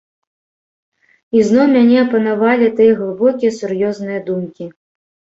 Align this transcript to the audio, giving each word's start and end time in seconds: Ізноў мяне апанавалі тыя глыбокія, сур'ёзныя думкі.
Ізноў 1.39 1.67
мяне 1.75 1.97
апанавалі 2.05 2.69
тыя 2.79 2.95
глыбокія, 3.01 3.51
сур'ёзныя 3.59 4.19
думкі. 4.31 4.65